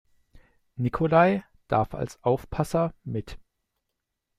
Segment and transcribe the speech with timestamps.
[0.77, 3.37] Nikolai darf als Aufpasser mit.